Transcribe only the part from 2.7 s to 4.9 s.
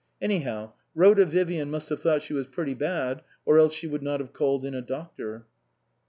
bad or she would not have called in a